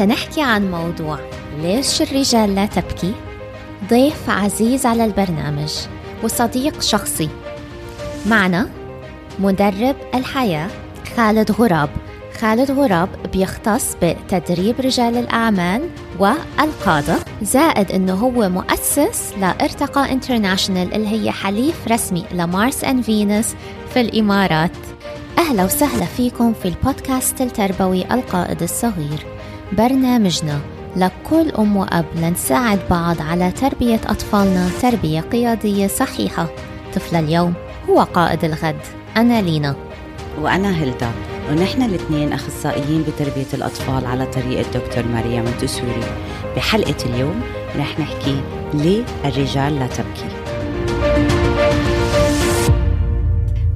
[0.00, 1.18] تنحكي عن موضوع
[1.62, 3.12] ليش الرجال لا تبكي؟
[3.90, 5.72] ضيف عزيز على البرنامج
[6.22, 7.28] وصديق شخصي.
[8.26, 8.68] معنا
[9.38, 10.68] مدرب الحياة
[11.16, 11.90] خالد غراب.
[12.40, 15.88] خالد غراب بيختص بتدريب رجال الأعمال
[16.18, 23.54] والقادة زائد أنه هو مؤسس لإرتقاء انترناشنال اللي هي حليف رسمي لمارس أند فينوس
[23.94, 24.76] في الإمارات.
[25.38, 29.39] أهلا وسهلا فيكم في البودكاست التربوي القائد الصغير.
[29.72, 30.60] برنامجنا.
[30.96, 36.48] لكل أم وأب لنساعد بعض على تربية أطفالنا تربية قيادية صحيحة.
[36.94, 37.54] طفل اليوم
[37.90, 38.80] هو قائد الغد.
[39.16, 39.76] أنا لينا.
[40.40, 41.10] وأنا هيلدا.
[41.50, 46.00] ونحن الاثنين أخصائيين بتربية الأطفال على طريقة دكتور ماريا منتسوري
[46.56, 47.40] بحلقة اليوم
[47.76, 48.40] رح نحكي
[48.74, 50.28] ليه الرجال لا تبكي.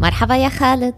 [0.01, 0.95] مرحبا يا خالد.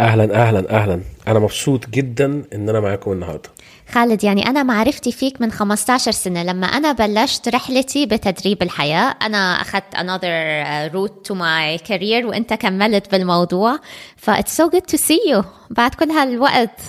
[0.00, 1.00] أهلا أهلا أهلا.
[1.28, 3.50] أنا مبسوط جدا إن أنا معاكم النهارده.
[3.92, 6.42] خالد يعني أنا معرفتي فيك من 15 سنة.
[6.42, 12.54] لما أنا بلشت رحلتي بتدريب الحياة أنا أخذت another uh, route to my career وأنت
[12.54, 13.78] كملت بالموضوع.
[14.16, 16.80] ف it's so good to see you بعد كل هالوقت.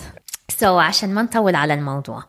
[0.60, 2.24] So عشان ما نطول على الموضوع.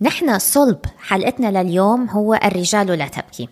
[0.00, 3.48] نحن صلب حلقتنا لليوم هو الرجال لا تبكي.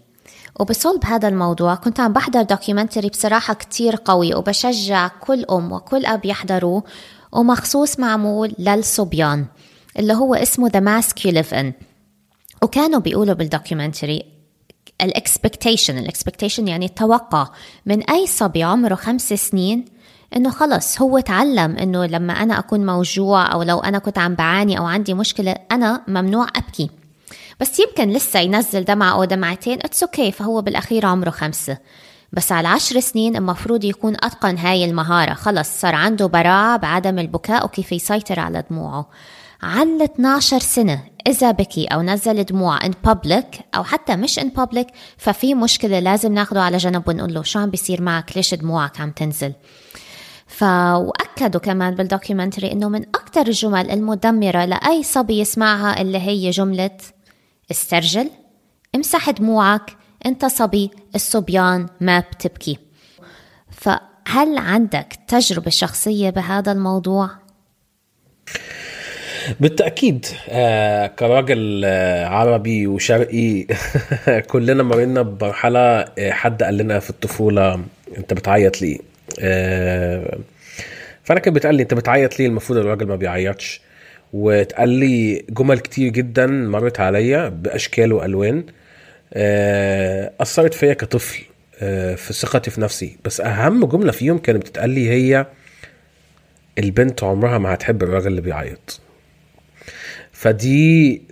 [0.61, 6.25] وبصلب هذا الموضوع كنت عم بحضر documentary بصراحة كتير قوي وبشجع كل أم وكل أب
[6.25, 6.83] يحضروه.
[7.33, 9.47] ومخصوص معمول للصبيان.
[9.99, 11.73] اللي هو اسمه The Mask You Live In.
[12.63, 14.23] وكانوا بيقولوا بال documentary
[15.03, 17.49] ال expectation ال expectation يعني التوقع
[17.87, 19.85] من أي صبي عمره خمس سنين
[20.37, 24.79] إنه خلص هو تعلم إنه لما أنا أكون موجوع أو لو أنا كنت عم بعاني
[24.79, 26.91] أو عندي مشكلة أنا ممنوع أبكي.
[27.61, 31.79] بس يمكن لسه ينزل دمعة أو دمعتين it's okay okay فهو بالأخير عمره خمسة
[32.33, 35.35] بس على عشر سنين المفروض يكون أتقن هاي المهارة.
[35.35, 39.09] خلص صار عنده براعة بعدم البكاء وكيف يسيطر على دموعه.
[39.63, 41.03] على 12 سنة.
[41.27, 46.35] إذا بكي أو نزل دموع in public أو حتى مش in public ففي مشكلة لازم
[46.35, 49.53] ناخده على جنب ونقول له شو عم بيصير معك؟ ليش دموعك عم تنزل؟
[50.47, 56.97] فأكدوا كمان بال documentary إنه من أكثر الجمل المدمرة لأي صبي يسمعها اللي هي جملة
[57.71, 58.31] استرجل.
[58.95, 62.79] امسح دموعك أنت صبي الصبيان ما بتبكي.
[63.71, 67.42] فهل عندك تجربة شخصية بهذا الموضوع؟
[69.61, 73.67] بالتأكيد آه كراجل آه عربي وشرقي
[74.51, 77.81] كلنا مرينا بمرحلة آه حد قال لنا في الطفولة
[78.19, 78.99] أنت بتعيط ليه؟
[79.41, 80.39] آه
[81.25, 83.81] فأنا كان بيتقال لي أنت بتعيط ليه؟ المفروض الراجل ما بيعيطش.
[84.33, 88.65] واتقال لي جمل كتير جدا مرت عليا بأشكال وألوان
[90.41, 91.43] أثرت فيا كطفل
[92.17, 93.17] في ثقتي في نفسي.
[93.25, 95.47] بس أهم جملة فيهم كانت بتتقال لي هي
[96.79, 99.01] البنت عمرها ما هتحب الراجل اللي بيعيط.
[100.43, 101.23] فدي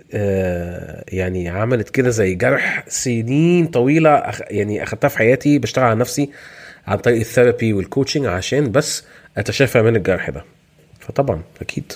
[1.07, 6.29] يعني عملت كده زي جرح سنين طويلة يعني أخدتها في حياتي بشتغل على نفسي
[6.87, 9.03] عن طريق ال therapy وال coaching عشان بس
[9.37, 10.45] أتشافى من الجرح ده.
[10.99, 11.93] فطبعا أكيد.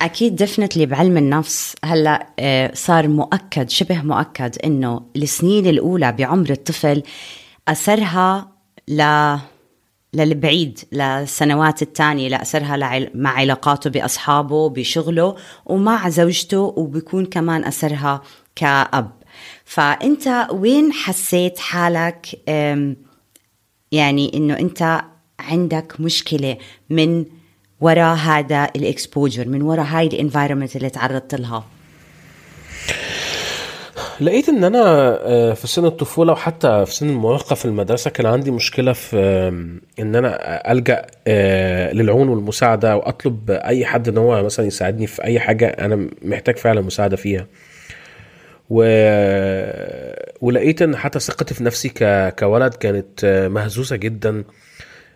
[0.00, 1.74] أكيد ديفنتلي بعلم النفس.
[1.84, 2.26] هلأ
[2.74, 7.02] صار مؤكد شبه مؤكد إنه السنين الأولى بعمر الطفل
[7.68, 8.48] أثرها
[8.88, 9.02] ل
[10.14, 13.10] للبعيد للسنوات الثانية لأثرها.
[13.14, 18.22] مع علاقاته بأصحابه بشغله ومع زوجته وبيكون كمان أثرها
[18.56, 19.10] كأب
[19.64, 22.26] فأنت وين حسيت حالك
[23.92, 25.02] يعني إنه أنت
[25.40, 26.56] عندك مشكلة
[26.90, 27.24] من
[27.80, 31.64] وراء هذا ال exposure من وراء هاي ال environment اللي تعرضت لها
[34.20, 38.92] لقيت إن أنا في سن الطفولة وحتى في سن المراهقه في المدرسة كان عندي مشكلة
[38.92, 39.16] في
[39.98, 41.06] إن أنا ألجأ
[41.92, 46.80] للعون والمساعدة واطلب أي حد إن هو مثلا يساعدني في أي حاجة أنا محتاج فعلا
[46.80, 47.46] مساعده فيها.
[48.70, 48.82] و...
[50.40, 52.34] ولقيت إن حتى ثقتي في نفسي ك...
[52.38, 54.44] كولد كانت مهزوزة جدا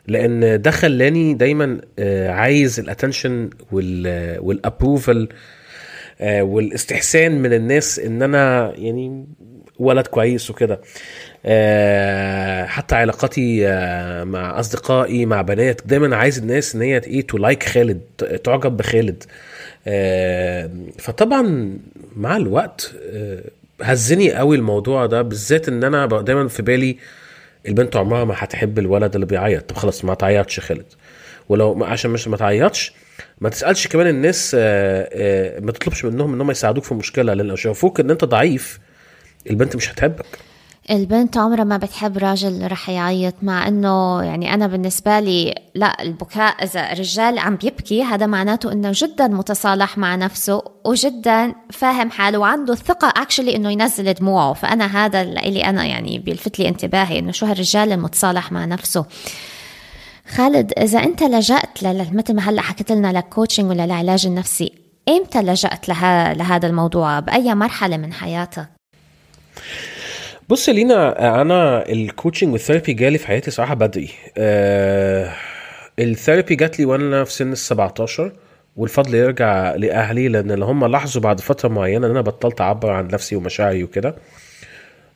[0.07, 1.81] لأن ده خلاني دايما
[2.29, 5.29] عايز ال attention وال approval
[6.21, 9.27] والاستحسان من الناس إن أنا يعني
[9.79, 10.81] ولد كويس وكده.
[12.67, 13.67] حتى علاقاتي
[14.25, 18.01] مع أصدقائي مع بنات دايما عايز الناس إن هي إيه to like خالد
[18.45, 19.25] تعجب بخالد.
[20.99, 21.77] فطبعا
[22.17, 22.95] مع الوقت
[23.83, 26.97] هزني قوي الموضوع ده بالذات إن أنا دايما في بالي
[27.69, 29.71] البنت عمرها ما هتحب الولد اللي بيعيط.
[29.71, 30.87] طب خلاص ما تعيطش خالد.
[31.49, 32.93] ولو عشان مش ما تعيطش
[33.41, 38.01] ما تسألش كمان الناس ما تطلبش منهم إن هم يساعدوك في مشكلة لأن لو شافوك
[38.01, 38.79] إن أنت ضعيف
[39.51, 40.27] البنت مش هتحبك.
[40.91, 46.65] البنت عمرها ما بتحب راجل رح يعيط مع إنه يعني أنا بالنسبة لي لا البكاء
[46.65, 52.73] إذا رجال عم بيبكي هذا معناته إنه جدا متصالح مع نفسه وجدا فاهم حاله وعنده
[52.73, 54.53] الثقه اكشلي إنه ينزل دموعه.
[54.53, 59.07] فأنا هذا اللي أنا يعني بيلفت لي انتباهي إنه شو هالرجال المتصالح مع نفسه.
[60.29, 64.73] خالد إذا أنت لجأت مثل ما هلأ حكيت لنا لل coaching ولا العلاج النفسي
[65.09, 68.67] إمتى لجأت لها لهذا الموضوع؟ بأي مرحلة من حياتك؟
[70.49, 74.11] بص لينا أنا ال coaching وال therapy جالي في حياتي صراحة بدري.
[74.39, 75.33] آه
[75.99, 78.33] ال therapy جات لي وأنا في سن ال 17
[78.77, 83.09] والفضل يرجع لأهلي لأن اللي هم لاحظوا بعد فترة معينة إن أنا بطلت أعبر عن
[83.09, 84.15] نفسي ومشاعري وكده.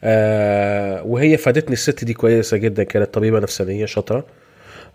[0.04, 4.24] آه وهي فادتني الست دي كويسة جدا كانت طبيبة نفسانية شاطرة.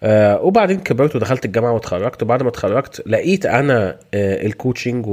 [0.04, 2.24] آه وبعدين كبرت ودخلت الجامعة واتخرجت.
[2.24, 5.06] وبعد ما اتخرجت لقيت أنا آه ال coaching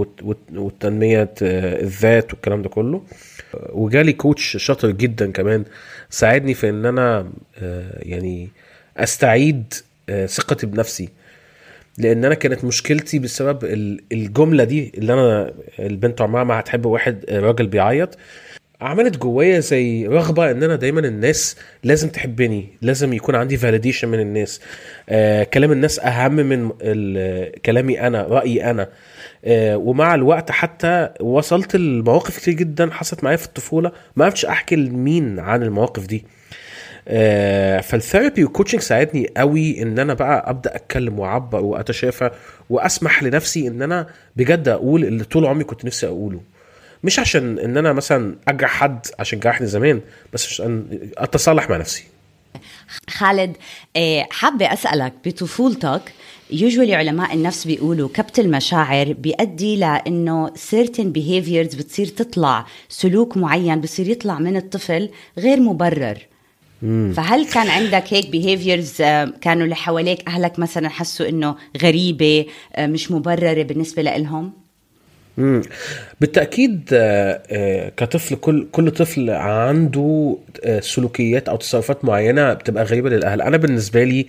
[0.54, 3.02] والتنمية آه الذات والكلام ده كله.
[3.72, 5.64] وجالي coach شاطر جدا كمان
[6.10, 7.30] ساعدني في إن أنا
[7.98, 8.48] يعني
[8.96, 9.74] أستعيد
[10.26, 11.08] ثقتي بنفسي.
[11.98, 13.64] لأن أنا كانت مشكلتي بسبب
[14.12, 18.18] الجملة دي اللي أنا البنت عمرها ما هتحب واحد راجل بيعيط.
[18.80, 24.20] عملت جوايا زي رغبة إن أنا دايما الناس لازم تحبني لازم يكون عندي validation من
[24.20, 24.60] الناس.
[25.08, 26.70] آه كلام الناس أهم من
[27.66, 28.88] كلامي أنا رأيي أنا.
[29.44, 34.76] آه ومع الوقت حتى وصلت لمواقف كتير جدا حصلت معايا في الطفولة ما عرفتش أحكي
[34.76, 36.24] لمين عن المواقف دي.
[37.08, 42.30] آه فال therapy وال coaching ساعدني قوي إن أنا بقى أبدأ أتكلم وأعبر وأتشافى
[42.70, 44.06] وأسمح لنفسي إن أنا
[44.36, 46.40] بجد أقول اللي طول عمري كنت نفسي أقوله.
[47.04, 50.00] مش عشان إن أنا مثلا اجرح حد عشان جرحني زمان
[50.32, 52.04] بس عشان أتصالح مع نفسي.
[53.10, 53.56] خالد
[54.30, 56.12] حابة أسألك بطفولتك
[56.50, 64.08] يوجوالي علماء النفس بيقولوا كبت المشاعر بيؤدي لإنه certain behaviors بتصير تطلع سلوك معين بصير
[64.08, 66.18] يطلع من الطفل غير مبرر.
[66.82, 67.12] مم.
[67.16, 69.02] فهل كان عندك هيك behaviors
[69.40, 72.46] كانوا اللي حواليك أهلك مثلا حسوا إنه غريبة
[72.78, 74.52] مش مبررة بالنسبة لهم
[76.20, 76.88] بالتأكيد
[77.96, 80.36] كطفل كل كل طفل عنده
[80.80, 83.42] سلوكيات أو تصرفات معينة بتبقى غريبة للأهل.
[83.42, 84.26] أنا بالنسبة لي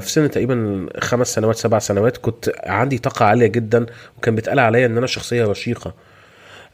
[0.00, 3.86] في سن تقريبا خمس سنوات سبع سنوات كنت عندي طاقة عالية جدا
[4.18, 5.94] وكان بيتقال عليا إن أنا شخصية رشيقة.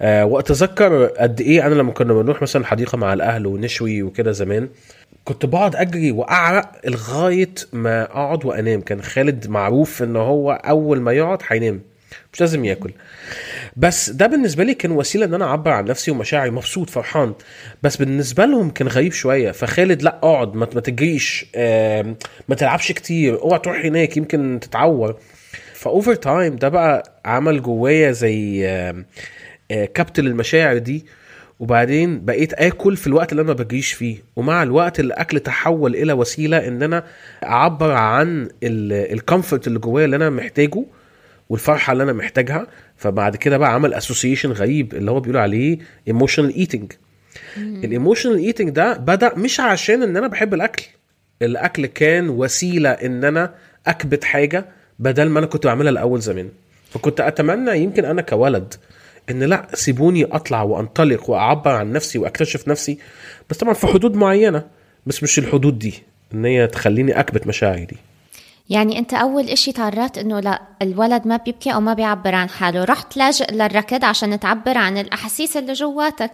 [0.03, 4.69] واتذكر قد إيه أنا لما كنا بنروح مثلا حديقة مع الأهل ونشوي وكده زمان
[5.25, 8.81] كنت بقعد أجري وأعرق لغاية ما أقعد وأنام.
[8.81, 11.81] كان خالد معروف إن هو أول ما يقعد هينام.
[12.35, 12.93] مش لازم ياكل.
[13.77, 16.51] بس ده بالنسبة لي كان وسيلة إن أنا أعبر عن نفسي ومشاعري.
[16.51, 17.35] مبسوط فرحان.
[17.83, 19.51] بس بالنسبة لهم كان غريب شوية.
[19.51, 21.47] فخالد لأ اقعد ما تجريش.
[22.49, 23.43] ما تلعبش كتير.
[23.43, 25.17] اوعى تروح هناك يمكن تتعور.
[25.75, 28.63] فأوفر تايم ده بقى عمل جوايا زي
[29.71, 31.07] كبت للمشاعر دي.
[31.61, 34.17] وبعدين بقيت آكل في الوقت اللي أنا ما بجريش فيه.
[34.37, 37.05] ومع الوقت الأكل تحول إلى وسيلة إن أنا
[37.45, 40.85] أعبر عن ال comfort اللي جوايا اللي أنا محتاجه.
[41.55, 42.67] والفرحة اللي أنا محتاجها.
[42.97, 45.79] فبعد كده بقى عمل association غريب اللي هو بيقولوا عليه
[46.09, 46.93] emotional eating
[47.56, 50.85] ال emotional eating ده بدأ مش عشان إن أنا بحب الأكل.
[51.43, 53.55] الأكل كان وسيلة إن أنا
[53.87, 54.65] أكبت حاجة
[54.99, 56.49] بدل ما أنا كنت بعملها الأول زمان.
[56.91, 58.75] فكنت أتمنى يمكن أنا كولد
[59.31, 62.99] إن لأ سيبوني أطلع وأنطلق وأعبر عن نفسي وأكتشف نفسي.
[63.51, 64.65] بس طبعا في حدود معينة.
[65.06, 65.95] بس مش الحدود دي
[66.35, 67.97] إن هي تخليني أكبت مشاعري دي.
[68.71, 72.85] يعني أنت أول إشي تعرضت إنه لا الولد ما بيبكي أو ما بيعبر عن حاله.
[72.85, 76.31] رحت لاجئ للركض عشان تعبر عن الأحاسيس اللي جواتك.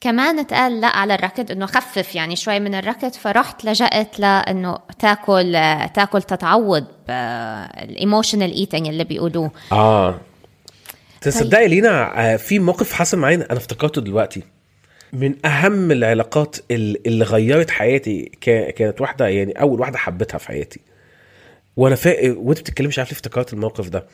[0.00, 5.52] كمان تقال لا على الركض إنه خفف يعني شوي من الركض فرحت لجأت لأنه تاكل
[5.94, 9.50] تاكل تتعوض ال emotional eating اللي بيقولوه.
[9.72, 10.20] آه.
[11.20, 14.42] تصدقي لينا في موقف حصل معايا أنا افتكرته دلوقتي.
[15.12, 18.30] من أهم العلاقات اللي غيرت حياتي
[18.76, 20.80] كانت واحدة يعني أول واحدة حبيتها في حياتي.
[21.76, 22.32] وأنا فا...
[22.32, 24.06] وانت بتتكلمي مش عارف ليه افتكرت الموقف ده.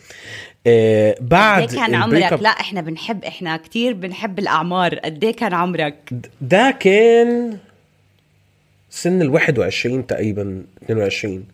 [0.66, 4.94] آه بعد قد كان عمرك؟ لا إحنا بنحب إحنا كتير بنحب الأعمار.
[4.94, 7.58] قد إيه كان عمرك؟ ده كان
[8.90, 11.44] سن ال 21 تقريبا 22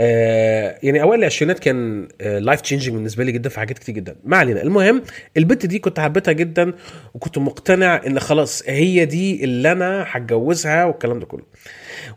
[0.00, 4.16] آه يعني أوائل العشرينات كان life آه changing بالنسبة لي جدا في حاجات كتير جدا.
[4.24, 4.62] ما علينا.
[4.62, 5.02] المهم
[5.36, 6.72] البنت دي كنت حبيتها جدا
[7.14, 11.44] وكنت مقتنع إن خلاص هي دي اللي أنا هتجوزها والكلام ده كله.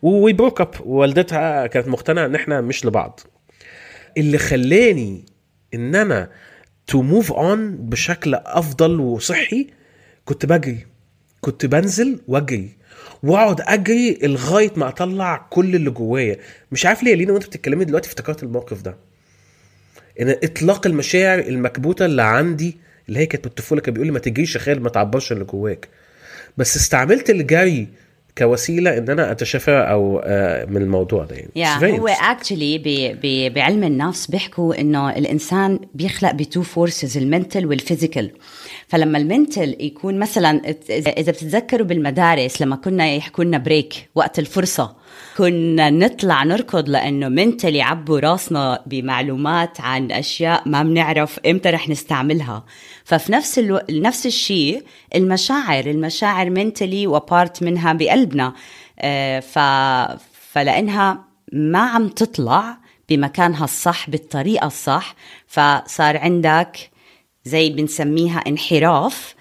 [0.01, 3.19] we broke up ووالدتها كانت مقتنعة إن إحنا مش لبعض.
[4.17, 5.25] اللي خلاني
[5.74, 6.29] إن أنا
[6.88, 9.67] to move on بشكل أفضل وصحي
[10.25, 10.86] كنت بجري.
[11.41, 12.78] كنت بنزل وأجري.
[13.23, 16.38] واقعد اجري لغاية ما اطلع كل اللي جوايا.
[16.71, 18.97] مش عارف ليه لينا وانت بتتكلمي دلوقتي افتكرت الموقف ده.
[20.21, 22.77] إن إطلاق المشاعر المكبوتة اللي عندي
[23.09, 25.88] اللي هي كانت بالطفولة كان بيقول لي ما تجريش يا خالد ما تعبرش اللي جواك.
[26.57, 27.88] بس استعملت الجري
[28.38, 31.79] كوسيلة إن أنا أتشافى أو آه، من الموضوع ده يعني.
[31.79, 32.07] Very هو.
[32.07, 38.31] actually بعلم النفس بيحكوا إنه الإنسان بيخلق ب two forces ال mental وال physical
[38.89, 44.96] فلما ال mental يكون مثلا إذا بتتذكروا بالمدارس لما كنا يحكوا لنا break وقت الفرصة
[45.38, 52.63] كنا نطلع نركض لأنه منتل يعبوا راسنا بمعلومات عن أشياء ما بنعرف إمتى رح نستعملها.
[53.03, 53.79] ففي نفس ألو...
[53.89, 54.84] نفس الشيء
[55.15, 58.53] المشاعر المشاعر منتلي وبارت منها بقلبنا.
[59.00, 59.60] آه، ف...
[60.51, 62.77] فلأنها ما عم تطلع
[63.10, 65.15] بمكانها الصح بالطريقة الصح
[65.48, 66.89] فصار عندك
[67.46, 69.36] زي بنسميها انحراف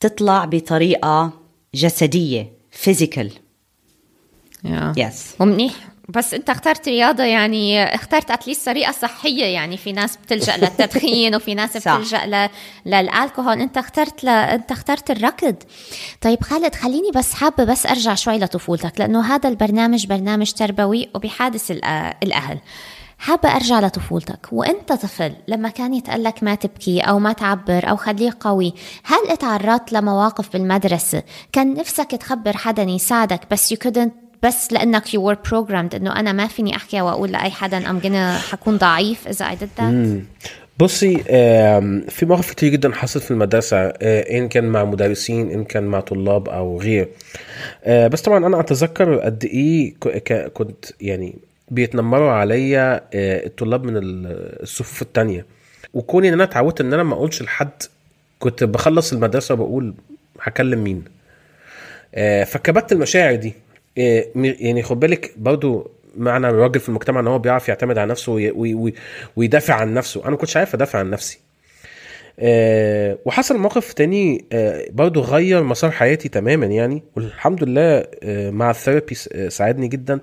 [0.00, 1.30] تطلع بطريقة
[1.74, 3.30] جسدية physical
[4.96, 5.72] yes ومنيح
[6.08, 11.34] بس انت اخترت رياضة يعني اخترت at least طريقة صحية يعني في ناس بتلجأ للتدخين
[11.34, 11.76] وفي ناس.
[11.76, 12.48] بتلجأ ل...
[12.86, 13.60] للألكوهول.
[13.60, 14.28] انت اخترت ل...
[14.28, 15.56] انت اخترت الركض.
[16.20, 21.72] طيب خالد خليني بس حابة بس أرجع شوي لطفولتك لأنه هذا البرنامج برنامج تربوي وبيحادث
[21.72, 22.58] الأ- الأهل.
[23.18, 28.34] حابة أرجع لطفولتك وأنت طفل لما كان يتقلك ما تبكي أو ما تعبر أو خليك
[28.40, 34.10] قوي هل اتعرضت لمواقف بالمدرسة؟ كان نفسك تخبر حدا يساعدك بس you couldn't
[34.42, 38.50] بس لأنك you were programmed إنه أنا ما فيني أحكي وأقول لأي حدا I'm gonna
[38.50, 40.20] حكون ضعيف إذا I did that
[40.78, 41.16] بصي
[42.08, 46.00] في مواقف كتير جدا حصلت في المدرسة آه، إن كان مع مدرسين إن كان مع
[46.00, 47.08] طلاب أو غير.
[47.84, 49.94] آه، بس طبعا أنا أتذكر قد إيه
[50.54, 51.38] كنت يعني
[51.70, 55.46] بيتنمروا عليا آه، الطلاب من ال- الصفوف التانية.
[55.94, 57.82] وكوني إن أنا اتعودت إن أنا ما أقولش لحد
[58.38, 59.94] كنت بخلص المدرسة وبقول
[60.40, 61.04] هكلم مين.
[62.14, 63.54] آه، فكبت المشاعر دي.
[63.98, 68.32] آه، يعني خد بالك برضو معنى الراجل في المجتمع إن هو بيعرف يعتمد على نفسه
[68.32, 68.94] وي- وي- وي-
[69.36, 70.22] ويدافع عن نفسه.
[70.22, 71.38] أنا ما كنتش عارف أدافع عن نفسي.
[72.38, 77.02] آه، وحصل موقف تاني آه، برضو غير مسار حياتي تماما يعني.
[77.16, 79.14] والحمد لله آه، مع ال therapy
[79.48, 80.20] ساعدني جدا.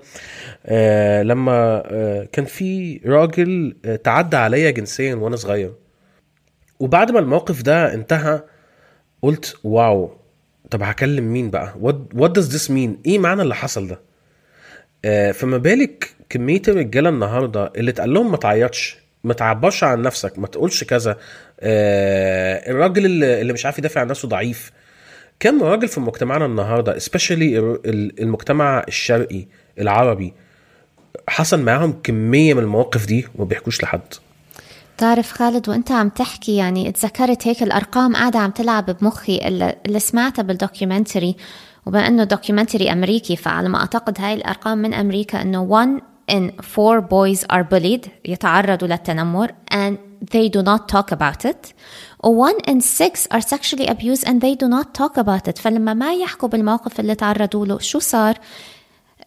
[1.22, 1.82] لما
[2.32, 5.72] كان في راجل تعدى عليا جنسيا وأنا صغير.
[6.80, 8.42] وبعد ما الموقف ده انتهى
[9.22, 10.10] قلت واو
[10.70, 11.74] طب هكلم مين بقى؟
[12.14, 14.00] What does this mean إيه معنى اللي حصل ده؟
[15.32, 20.46] فما بالك كمية الرجالة النهاردة اللي اتقال لهم ما تعيطش ما تعبرش عن نفسك ما
[20.46, 21.16] تقولش كذا.
[21.64, 24.70] آه الراجل اللي, مش عارف يدافع عن نفسه ضعيف.
[25.40, 29.46] كم راجل في مجتمعنا النهاردة especially ال- ال- المجتمع الشرقي
[29.78, 30.34] العربي
[31.28, 34.00] حصل معاهم كمية من المواقف دي وما بيحكوش لحد؟
[34.98, 39.40] تعرف خالد وانت عم تحكي يعني اتذكرت هيك الأرقام قاعدة عم تلعب بمخي
[39.86, 41.36] اللي سمعتها بال documentary
[41.86, 45.88] وبما انه documentary أمريكي فعلى ما أعتقد هاي الأرقام من أمريكا إنه 1
[46.32, 49.94] in 4 boys are bullied يتعرضوا للتنمر and
[50.32, 51.72] they do not talk about it.
[52.24, 55.58] و 1 in 6 are sexually abused and they do not talk about it.
[55.58, 58.38] فلما ما يحكوا بالموقف اللي تعرضوا له شو صار؟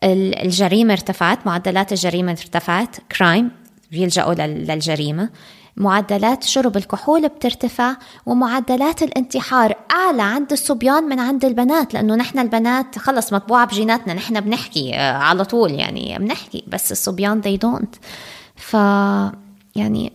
[0.03, 2.95] ال- الجريمة ارتفعت معدلات الجريمة ارتفعت.
[3.17, 3.51] كرايم
[3.91, 5.29] بيلجأوا لل- للجريمة.
[5.77, 12.97] معدلات شرب الكحول بترتفع ومعدلات الانتحار أعلى عند الصبيان من عند البنات لأنه نحن البنات
[12.99, 17.97] خلص مطبوعة بجيناتنا نحن بنحكي آه، على طول يعني بنحكي بس الصبيان they don't.
[18.55, 18.73] ف
[19.75, 20.13] يعني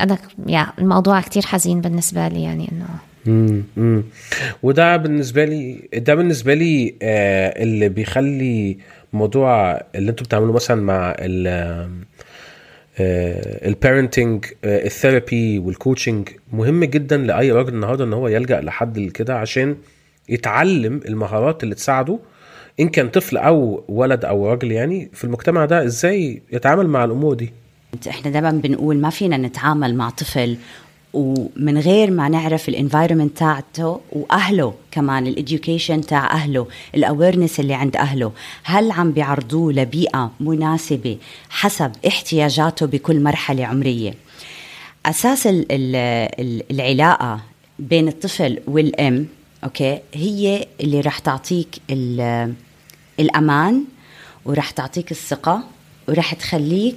[0.00, 2.86] أنا يا الموضوع كتير حزين بالنسبة لي يعني إنه
[3.26, 3.62] مم.
[3.76, 4.02] مم.
[4.62, 8.78] وده بالنسبة لي ده بالنسبة لي آه اللي بيخلي
[9.12, 11.46] موضوع اللي أنتوا بتعملوه مثلا مع ال
[13.66, 18.98] ال parenting ال therapy وال coaching مهم جدا لأي راجل النهارده إن هو يلجأ لحد
[19.00, 19.76] كده عشان
[20.28, 22.18] يتعلم المهارات اللي تساعده
[22.80, 27.34] إن كان طفل أو ولد أو راجل يعني في المجتمع ده إزاي يتعامل مع الأمور
[27.34, 27.52] دي
[28.08, 30.56] إحنا دائما بنقول ما فينا نتعامل مع طفل
[31.12, 37.60] ومن غير ما نعرف ال environment تاعته وأهله كمان ال education تاع أهله ال awareness
[37.60, 38.32] اللي عند أهله.
[38.64, 41.16] هل عم بيعرضوه لبيئة مناسبة
[41.50, 44.14] حسب احتياجاته بكل مرحلة عمرية؟
[45.06, 45.96] أساس ال- ال-
[46.40, 47.40] ال- العلاقة
[47.78, 49.26] بين الطفل والأم
[49.64, 52.54] okay هي اللي راح تعطيك ال-
[53.20, 53.84] الأمان
[54.44, 55.62] وراح تعطيك الثقة
[56.08, 56.96] وراح تخليك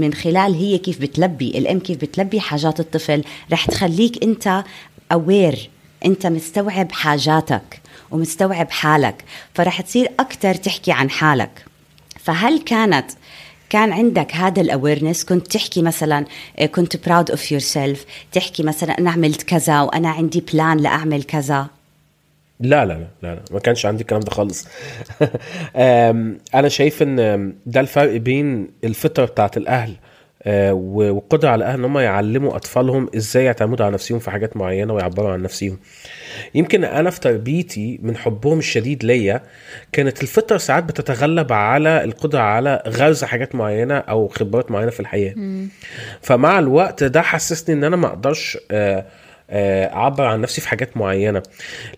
[0.00, 3.24] من خلال هي كيف بتلبي الام كيف بتلبي حاجات الطفل.
[3.52, 4.64] رح تخليك انت
[5.12, 5.70] aware
[6.04, 7.80] انت مستوعب حاجاتك
[8.10, 11.64] ومستوعب حالك فرح تصير أكثر تحكي عن حالك.
[12.20, 13.10] فهل كانت
[13.70, 16.24] كان عندك هذا ال awareness كنت تحكي مثلا
[16.58, 21.66] إيه، كنت proud of yourself تحكي مثلا أنا عملت كذا وأنا عندي plan لأعمل كذا.
[22.62, 23.40] لا لا لا لا, لا.
[23.50, 24.68] ما كانش عندي الكلام ده خالص.
[26.54, 29.96] أنا شايف إن ده الفرق بين الفطرة بتاعت الأهل
[30.44, 34.92] آه، والقدرة على الأهل إن هم يعلموا أطفالهم إزاي يعتمدوا على نفسهم في حاجات معينة
[34.94, 35.78] ويعبروا عن نفسهم.
[36.54, 39.42] يمكن أنا في تربيتي من حبهم الشديد ليا
[39.92, 45.34] كانت الفطرة ساعات بتتغلب على القدرة على غرز حاجات معينة أو خبرات معينة في الحياة.
[46.22, 49.04] فمع الوقت ده حسسني إن أنا ما أقدرش آه،
[49.52, 51.42] أعبر عن نفسي في حاجات معينة.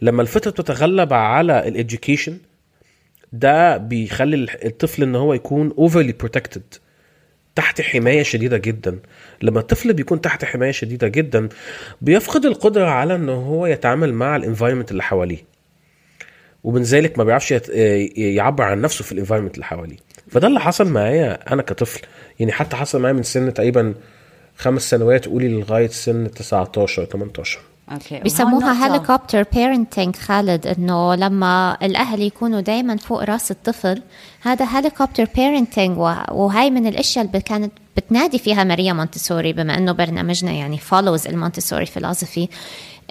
[0.03, 2.39] لما الفطرة بتتغلب على ال education
[3.33, 6.79] ده بيخلي الطفل إن هو يكون overly protected
[7.55, 8.99] تحت حماية شديدة جدا.
[9.43, 11.49] لما الطفل بيكون تحت حماية شديدة جدا
[12.03, 15.39] بيفقد القدرة على إن هو يتعامل مع ال environment اللي حواليه.
[16.65, 17.69] ومن ذلك ما بيعرفش يت-
[18.17, 19.97] يعبر عن نفسه في ال environment اللي حواليه.
[20.31, 22.01] فده اللي حصل معايا أنا كطفل.
[22.41, 23.95] يعني حتى حصل معايا من سن تقريبا
[24.57, 27.59] خمس سنوات قولي لغاية سن 19 18
[27.93, 28.19] Okay.
[28.21, 34.03] بيسموها helicopter parenting خالد إنه لما الأهل يكونوا دائما فوق رأس الطفل
[34.43, 35.99] هذا helicopter parenting
[36.33, 41.32] وهي من الأشياء اللي كانت بتنادي فيها ماريا مونتسوري بما إنه برنامجنا يعني follows ال
[41.32, 42.49] Montessori philosophy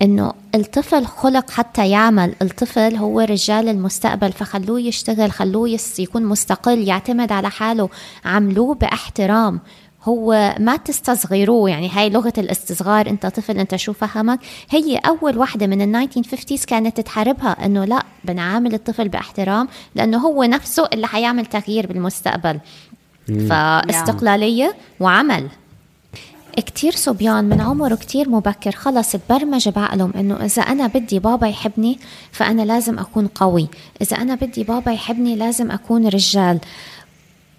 [0.02, 2.36] إنه الطفل خلق حتى يعمل.
[2.42, 7.90] الطفل هو رجل المستقبل فخلوه يشتغل خلوه يس- يكون مستقل يعتمد على حاله.
[8.26, 9.60] عملوه بأحترام.
[10.04, 11.70] هو ما تستصغروه.
[11.70, 16.66] يعني هاي لغة الاستصغار انت طفل انت شو فهمك؟ هي أول واحدة من ال 1950s
[16.66, 22.60] كانت تحاربها إنه لا بنعامل الطفل باحترام لأنه هو نفسه اللي حيعمل تغيير بالمستقبل.
[23.50, 25.48] فاستقلالية وعمل.
[26.58, 32.00] كتير صبيان من عمر كتير مبكر خلص تبرمج بعقلهم إنه إذا أنا بدي بابا يحبني
[32.32, 33.68] فأنا لازم أكون قوي.
[34.02, 36.60] إذا أنا بدي بابا يحبني لازم أكون رجال.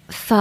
[0.09, 0.33] ف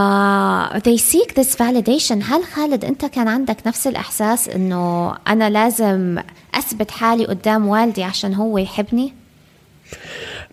[0.79, 2.13] they seek this validation.
[2.23, 6.19] هل خالد انت كان عندك نفس الإحساس إنه أنا لازم
[6.55, 9.13] أثبت حالي قدام والدي عشان هو يحبني؟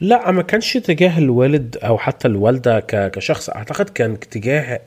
[0.01, 3.49] لا ما كانش تجاه الوالد أو حتى الوالدة كشخص.
[3.49, 4.81] أعتقد كان تجاه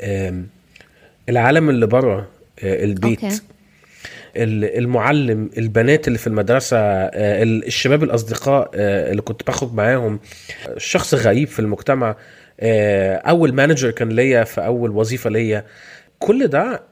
[1.29, 2.29] العالم اللي بره
[2.65, 3.25] آه، البيت.
[3.25, 3.41] أوكي.
[4.37, 10.21] ال- المعلم البنات اللي في المدرسة آه، ال- الشباب الأصدقاء آه، اللي كنت باخد معاهم.
[10.77, 12.17] شخص غريب في المجتمع.
[12.61, 15.65] أول مانجر كان ليا في أول وظيفة ليا.
[16.19, 16.83] كل ده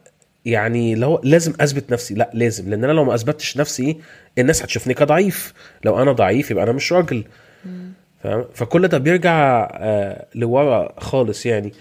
[0.45, 2.13] يعني لو لازم أثبت نفسي.
[2.13, 3.97] لا لازم لأن أنا لو ما أثبتش نفسي
[4.37, 5.53] الناس هتشوفني كضعيف.
[5.85, 7.23] لو أنا ضعيف يبقى أنا مش راجل.
[8.23, 11.71] فاهم؟ فكل ده بيرجع آه لورا خالص يعني.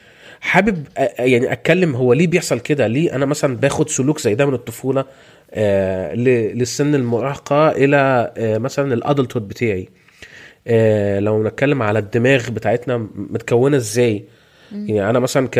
[0.40, 4.46] حابب آه يعني أتكلم هو ليه بيحصل كده؟ ليه أنا مثلا باخد سلوك زي ده
[4.46, 5.04] من الطفولة
[5.54, 10.01] آه للسن المراهقة إلى آه مثلا الادلتود بتاعي؟ آه
[11.18, 14.24] لو نتكلم على الدماغ بتاعتنا متكونة إزاي؟
[14.72, 15.58] يعني أنا مثلا ك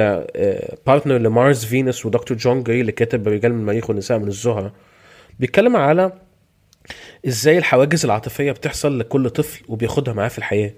[0.87, 4.73] partner لمارس فينوس ودكتور جون جري اللي كاتب رجال من المريخ والنساء من الزهرة
[5.41, 6.13] بيتكلم على
[7.29, 10.73] إزاي الحواجز العاطفية بتحصل لكل طفل وبياخدها معاه في الحياة.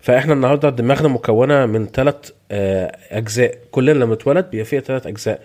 [0.00, 2.30] فإحنا النهارده دماغنا مكونة من ثلاث
[3.10, 3.58] أجزاء.
[3.70, 5.40] كلنا لما اتولد بيبقى فيها ثلاث أجزاء.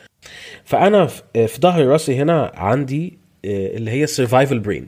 [0.65, 4.88] فأنا في آه، ظهر راسي هنا عندي آه، اللي هي ال survival brain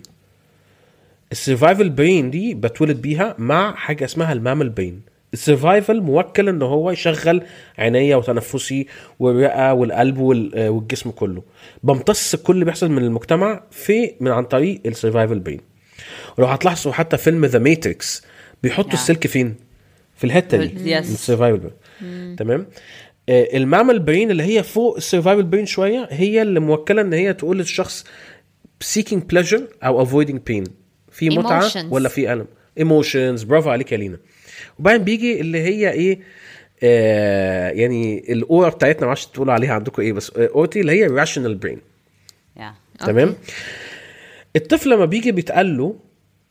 [1.32, 5.02] ال survival brain دي بتولد بيها مع حاجة اسمها ال mammal brain
[5.34, 7.44] ال survival موكل ان هو يشغل
[7.78, 8.88] عينيا وتنفسي
[9.20, 11.44] والرئة والقلب وال- آه، والجسم كله.
[11.84, 15.62] بمتص كل اللي بيحصل من المجتمع في من عن طريق ال survival brain
[16.38, 18.24] ولو هتلاحظوا حتى فيلم ذا ماتريكس
[18.64, 18.98] بيحطوا نعم.
[18.98, 19.56] السلك فين؟
[20.16, 20.96] في الحتة دي.
[20.96, 20.98] Yes.
[20.98, 21.58] ال survival
[22.02, 22.68] brain تمام؟
[23.30, 27.14] آه، ال mammal brain اللي هي فوق ال survival brain شوية هي اللي موكلة ان
[27.14, 28.06] هي تقول للشخص
[28.84, 30.64] seeking pleasure أو avoiding pain.
[31.12, 31.86] في متعة Emotions.
[31.90, 32.46] ولا في ألم؟
[32.78, 34.18] emotions برافو عليك يا لينا.
[34.80, 36.20] وبعدين بيجي اللي هي إيه
[36.84, 41.58] آه يعني الاورا بتاعتنا معرفش تقولوا عليها عندكم إيه بس آه، اورتي اللي هي rational
[41.66, 41.78] brain.
[42.60, 43.06] Yeah.
[43.06, 43.36] تمام؟
[44.56, 45.96] الطفل لما بيجي بيتقال له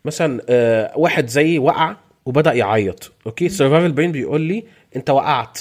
[0.04, 1.96] مثلا آه واحد زي وقع
[2.26, 3.12] وبدأ يعيط.
[3.26, 4.64] Okay ال survival brain بيقول لي
[4.96, 5.60] أنت وقعت.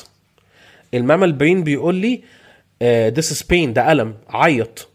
[0.94, 2.22] ال mammal brain بيقول لي
[3.10, 4.88] this is pain ده ألم عيط.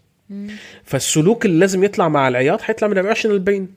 [0.84, 3.68] فالسلوك اللي لازم يطلع مع العياط هيطلع من ال rational brain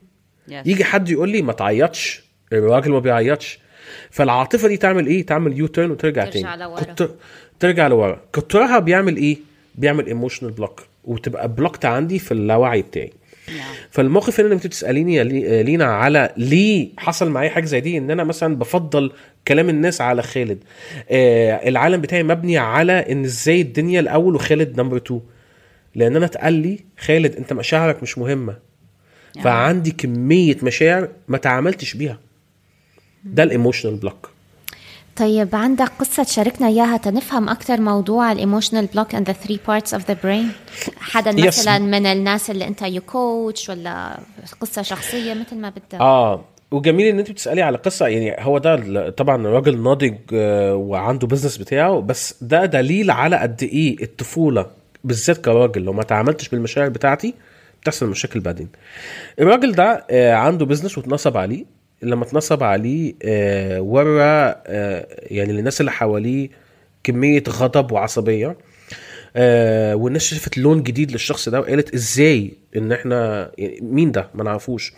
[0.48, 0.52] Yes.
[0.66, 3.58] يجي حد يقول لي ما تعيطش الراجل ما بيعيطش.
[4.10, 6.62] فالعاطفة دي تعمل إيه؟ تعمل U-turn وترجع ترجع تاني.
[6.62, 6.86] لورا.
[7.60, 8.20] ترجع لورا.
[8.32, 9.36] كترها بيعمل إيه؟
[9.74, 13.12] بيعمل emotional block وتبقى blocked عندي في اللاوعي بتاعي.
[13.48, 13.50] Yeah.
[13.90, 18.10] فالموقف اللي أنت بتسأليني يا لي- لينا على ليه حصل معايا حاجة زي دي؟ إن
[18.10, 19.12] أنا مثلا بفضل
[19.48, 20.58] كلام الناس على خالد.
[21.10, 25.20] آه العالم بتاعي مبني على إن إزاي الدنيا الأول وخالد نمبر 2
[25.94, 28.67] لأن أنا اتقال لي خالد أنت مشاعرك مش مهمة.
[29.42, 32.18] فعندي كمية مشاعر ما تعاملتش بيها.
[33.24, 34.30] ده ال emotional block
[35.16, 39.98] طيب عندك قصة تشاركنا إياها تنفهم أكثر موضوع ال emotional block and the three parts
[39.98, 40.44] of the brain
[41.00, 41.46] حدا Yes.
[41.46, 44.18] مثلا من الناس اللي أنت you coach ولا
[44.60, 48.06] قصة شخصية مثل ما بدك؟ آه وجميل إن أنت بتسألي على قصة.
[48.06, 53.62] يعني هو ده طبعا راجل ناضج آه، وعنده business بتاعه بس ده دليل على قد
[53.62, 54.66] إيه الطفولة
[55.04, 57.34] بالذات كراجل لو ما تعاملتش بالمشاعر بتاعتي
[57.88, 58.68] بتحصل مشاكل بعدين.
[59.40, 61.64] الراجل ده آه، عنده business واتنصب عليه.
[62.02, 64.22] لما اتنصب عليه آه، ورى
[64.66, 66.48] آه، يعني للناس اللي حواليه
[67.04, 68.56] كمية غضب وعصبية.
[69.36, 74.44] آه والناس شافت لون جديد للشخص ده وقالت إزاي إن إحنا يعني مين ده؟ ما
[74.44, 74.92] نعرفوش.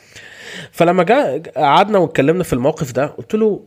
[0.73, 3.65] فلما جاء قعدنا واتكلمنا في الموقف ده قلت له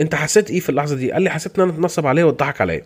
[0.00, 2.82] أنت حسيت إيه في اللحظة دي؟ قال لي حسيت إن أنا اتنصب عليا واتضحك عليا.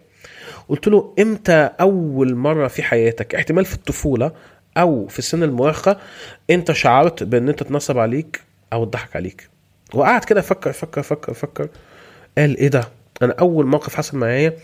[0.69, 4.33] قلت له إمتى أول مرة في حياتك احتمال في الطفولة
[4.77, 5.97] أو في سن المراهقه
[6.51, 8.41] أنت شعرت بأن أنت اتنصب عليك
[8.73, 9.49] أو اتضحك عليك.
[9.95, 11.69] وقعد كده فكر فكر فكر فكر.
[12.39, 12.85] قال إيه ده؟
[13.23, 14.57] أنا أول موقف حصل معايا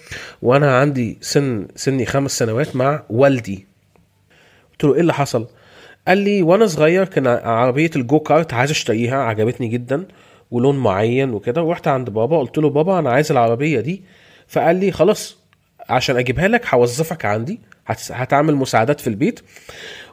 [0.42, 3.66] وأنا عندي سن سني خمس سنوات مع والدي.
[4.72, 5.46] قلت له إيه اللي حصل؟
[6.08, 10.04] قال لي وأنا صغير كان عربية الجو كارت عايز أشتريها عجبتني جدا
[10.50, 11.62] ولون معين وكده.
[11.62, 14.02] ورحت عند بابا قلت له بابا أنا عايز العربية دي.
[14.48, 15.38] فقال لي خلاص
[15.88, 17.60] عشان أجيبها لك هوظفك عندي.
[18.10, 19.40] هتعمل مساعدات في البيت.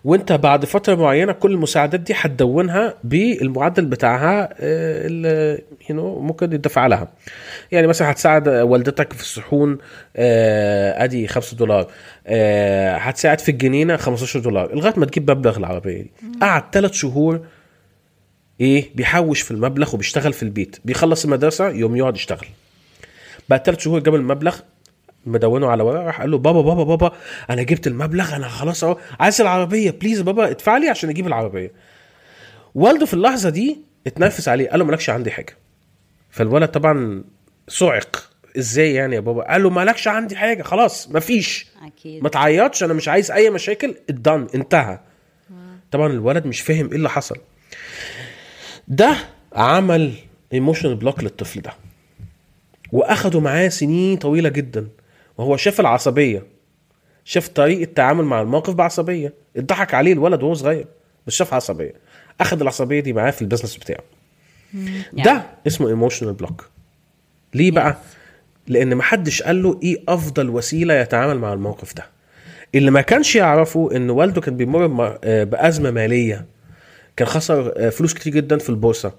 [0.03, 5.62] وانت بعد فترة معينة كل المساعدات دي هتدونها بالمعدل بتاعها آه، اللي
[5.99, 7.07] ممكن يدفع لها.
[7.71, 9.77] يعني مثلا هتساعد والدتك في الصحون
[10.15, 11.88] آه، ادي 5 دولار
[12.27, 16.12] آه، هتساعد في الجنينة 15 دولار لغاية ما تجيب مبلغ العربية دي.
[16.41, 17.45] قعد ثلاث شهور
[18.62, 22.47] إيه بيحوش في المبلغ وبيشتغل في البيت بيخلص المدرسة يوم يقعد يشتغل.
[23.49, 24.59] بعد ثلاث شهور جاب المبلغ
[25.25, 27.12] مدونه على ورقه راح قال له بابا بابا بابا
[27.49, 31.71] أنا جبت المبلغ أنا خلاص أهو عايز العربية please بابا ادفع لي عشان أجيب العربية.
[32.75, 35.57] والده في اللحظة دي اتنرفز عليه قال له مالكش عندي حاجة.
[36.29, 37.23] فالولد طبعا
[37.67, 41.67] صعق إزاي يعني يا بابا؟ قال له مالكش عندي حاجة خلاص مفيش.
[41.86, 42.23] أكيد.
[42.23, 44.99] ما تعيطش أنا مش عايز أي مشاكل it's done انتهى.
[45.91, 47.36] طبعا الولد مش فاهم إيه اللي حصل.
[48.88, 49.15] ده
[49.53, 50.13] عمل
[50.53, 51.73] emotional block للطفل ده
[52.91, 54.88] وأخده معاه سنين طويلة جدا.
[55.37, 56.43] وهو شاف العصبية
[57.25, 59.33] شاف طريقة التعامل مع الموقف بعصبية.
[59.57, 60.85] اتضحك عليه الولد وهو صغير
[61.27, 61.93] بس شاف عصبية.
[62.41, 64.03] اخد العصبية دي معاه في ال business بتاعه.
[65.13, 66.69] ده اسمه emotional block
[67.53, 67.97] ليه بقى؟
[68.67, 72.05] لأن محدش قال له إيه أفضل وسيلة يتعامل مع الموقف ده.
[72.75, 76.45] اللي ما كانش يعرفه إن والده كان بيمر آه، بأزمة مالية.
[77.17, 79.13] كان خسر آه، فلوس كتير جدا في البورصة.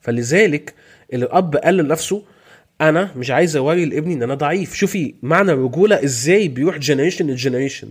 [0.00, 0.74] فلذلك
[1.12, 2.22] الأب قال لنفسه
[2.80, 4.74] أنا مش عايز أوري لابني إن أنا ضعيف.
[4.74, 7.88] شوفي معنى الرجولة إزاي بيروح generation ل generation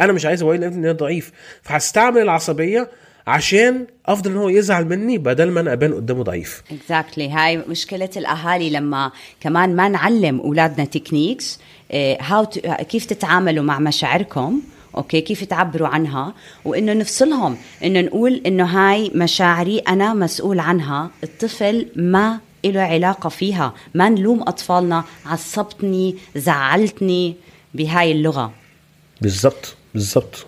[0.00, 1.32] أنا مش عايز أوري لابني إن أنا ضعيف.
[1.62, 2.88] فهستعمل العصبية
[3.26, 6.62] عشان أفضل إن هو يزعل مني بدل ما أنا أبان قدامه ضعيف.
[6.72, 11.58] exactly هاي مشكلة الأهالي لما كمان ما نعلم أولادنا techniques
[12.20, 12.46] how
[12.88, 14.60] كيف تتعاملوا مع مشاعركم
[14.96, 17.56] okay؟ كيف تعبروا عنها؟ وإنه نفصلهم.
[17.84, 21.10] إنه نقول إنه هاي مشاعري أنا مسؤول عنها.
[21.24, 23.74] الطفل ما له علاقة فيها.
[23.94, 27.36] ما نلوم أطفالنا عصبتني زعلتني
[27.74, 28.52] بهاي اللغة.
[29.20, 30.46] بالظبط بالظبط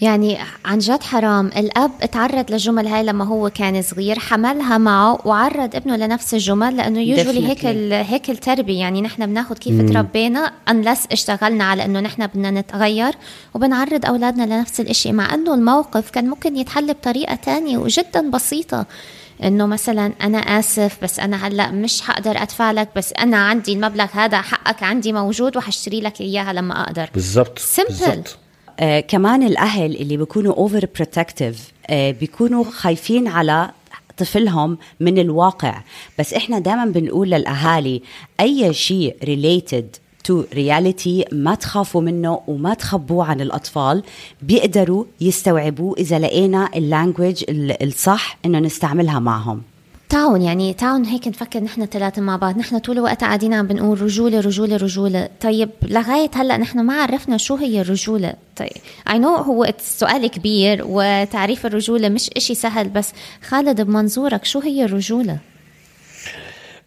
[0.00, 1.46] يعني عن جد حرام.
[1.46, 7.00] الأب تعرض للجمل هاي لما هو كان صغير حملها معه وعرض ابنه لنفس الجمل لأنه
[7.00, 7.66] يوجولي هيك.
[7.66, 8.80] ال- هيك التربية.
[8.80, 13.12] يعني نحن بناخد كيف تربينا unless اشتغلنا على أنه نحن بدنا نتغير
[13.54, 15.12] وبنعرض أولادنا لنفس الإشي.
[15.12, 18.86] مع أنه الموقف كان ممكن يتحل بطريقة تانية وجدا بسيطة.
[19.44, 24.06] إنه مثلا أنا آسف بس أنا هلأ مش حقدر ادفع لك بس أنا عندي المبلغ
[24.12, 27.10] هذا حقك عندي موجود وحشتري لك إياها لما أقدر.
[27.14, 27.86] بالظبط Simple.
[27.88, 28.38] بالظبط
[28.80, 33.70] آه كمان الأهل اللي بيكونوا over protective آه بيكونوا خايفين على
[34.16, 35.82] طفلهم من الواقع.
[36.18, 38.02] بس إحنا دائما بنقول للأهالي
[38.40, 39.96] أي شيء related
[40.28, 44.02] to reality ما تخافوا منه وما تخبوه عن الأطفال.
[44.42, 47.44] بيقدروا يستوعبوه إذا لقينا ال language
[47.82, 49.62] الصح إنه نستعملها معهم.
[50.08, 52.58] تعاون يعني تعاون هيك نفكر نحن ثلاثة مع بعض.
[52.58, 55.28] نحن طول الوقت قاعدين عم بنقول رجولة رجولة رجولة.
[55.40, 58.34] طيب لغاية هلأ نحن ما عرفنا شو هي الرجولة.
[58.56, 58.76] طيب
[59.08, 63.12] I know هو سؤال كبير وتعريف الرجولة مش إشي سهل بس
[63.48, 65.38] خالد بمنظورك شو هي الرجولة؟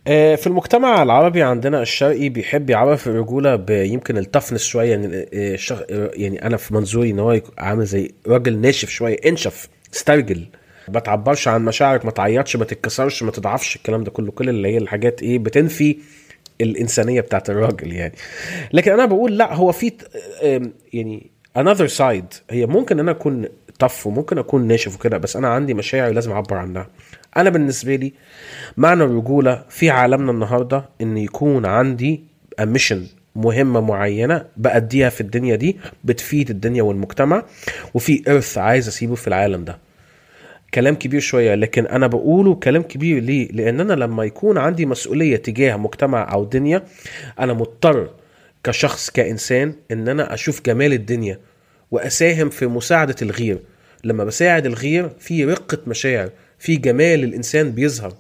[0.06, 5.58] في المجتمع العربي عندنا الشرقي بيحب يعرف الرجوله بيمكن التفنس شوية يعني آه،.
[5.72, 10.46] آه، يعني أنا في منظوري إن هو عامل زي راجل ناشف شوية انشف استرجل.
[10.90, 14.68] ما تعبرش عن مشاعرك ما تعيطش ما تتكسرش ما تضعفش الكلام ده كله كل اللي
[14.68, 15.98] هي الحاجات إيه بتنفي
[16.62, 18.14] الإنسانية بتاعت الراجل يعني.
[18.74, 19.92] لكن أنا بقول لأ هو في
[20.44, 22.36] آم، يعني another side.
[22.50, 23.46] هي ممكن أنا أكون
[23.80, 26.88] طف وممكن أكون ناشف وكده بس أنا عندي مشاعر لازم أعبر عنها.
[27.38, 28.14] أنا بالنسبة لي
[28.78, 32.24] معنى الرجولة في عالمنا النهارده إن يكون عندي
[32.60, 37.44] ميشن مهمة معينة بأديها في الدنيا دي بتفيد الدنيا والمجتمع
[37.94, 39.78] وفي ارث عايز أسيبه في العالم ده.
[40.74, 45.36] كلام كبير شوية لكن أنا بقوله كلام كبير ليه؟ لأن أنا لما يكون عندي مسؤولية
[45.38, 46.84] تجاه مجتمع أو دنيا
[47.40, 48.10] أنا مضطر
[48.64, 51.40] كشخص كإنسان إن أنا أشوف جمال الدنيا
[51.92, 53.60] وأساهم في مساعدة الغير.
[54.04, 56.30] لما بساعد الغير في رقة مشاعر
[56.62, 58.14] في جمال الإنسان بيظهر.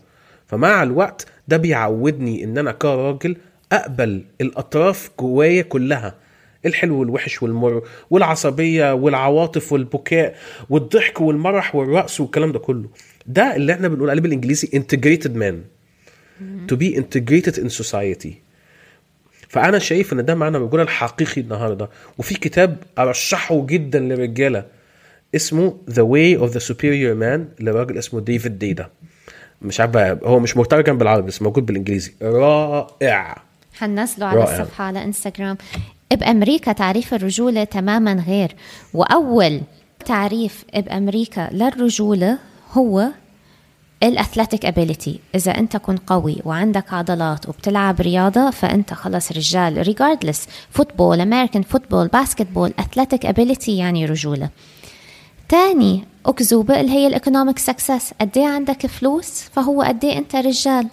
[0.47, 3.38] فمع الوقت ده بيعودني إن أنا كراجل
[3.71, 6.15] أقبل الأطراف جوايا كلها.
[6.65, 10.36] الحلو والوحش والمر والعصبية والعواطف والبكاء
[10.69, 12.89] والضحك والمرح والرقص والكلام ده كله.
[13.27, 15.56] ده اللي إحنا بنقول عليه بالإنجليزي integrated man.
[16.71, 18.34] to be integrated in society.
[19.49, 21.89] فأنا شايف إن ده معنى الرجوله الحقيقي النهارده.
[22.17, 24.65] وفي كتاب أرشحه جدا للرجالة.
[25.36, 28.89] اسمه The Way of the Superior Man لراجل اسمه ديفيد ديدا.
[29.62, 32.13] مش عارف هو مش مترجم بالعربي بس موجود بالإنجليزي.
[32.22, 33.41] رائع.
[33.78, 34.62] حنزله على رائع.
[34.62, 35.58] الصفحة على إنستغرام.
[36.12, 38.56] بأمريكا تعريف الرجولة تماما غير.
[38.94, 39.62] وأول
[40.06, 42.38] تعريف بأمريكا للرجولة
[42.72, 43.08] هو
[44.04, 45.19] ال athletic ability.
[45.36, 52.08] إذا أنت كنت قوي وعندك عضلات وبتلعب رياضة فأنت خلص رجال regardless football American football
[52.08, 54.50] basketball athletic ability يعني رجولة.
[55.51, 60.35] تاني أكذوبة اللي هي ال economic success قد إيه عندك فلوس؟ فهو قد إيه أنت
[60.35, 60.87] رجال؟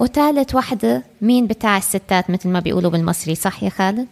[0.00, 4.06] وثالث وحدة مين بتاع الستات مثل ما بيقولوا بالمصري؟ صح يا خالد؟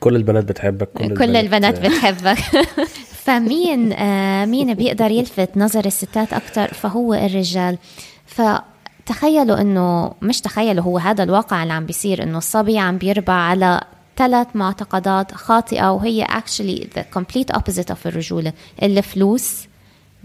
[0.00, 2.38] كل البنات بتحبك كل, كل البنات بتحبك.
[3.24, 7.78] فمين آه مين بيقدر يلفت نظر الستات أكتر؟ فهو الرجال.
[8.26, 13.80] فتخيلوا إنه مش تخيلوا هو هذا الواقع اللي عم بيصير إنه الصبي عم بيربى على
[14.16, 18.52] ثلاث معتقدات خاطئة وهي actually the complete opposite of الرجولة.
[18.82, 19.66] الفلوس